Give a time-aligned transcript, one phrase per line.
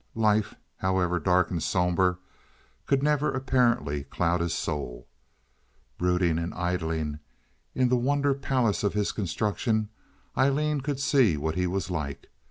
[0.15, 2.17] Life, however dark and somber,
[2.87, 5.07] could never apparently cloud his soul.
[5.99, 7.19] Brooding and idling
[7.75, 9.89] in the wonder palace of his construction,
[10.35, 12.31] Aileen could see what he was like.